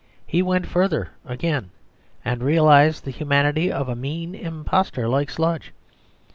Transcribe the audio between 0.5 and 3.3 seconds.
further again, and realised the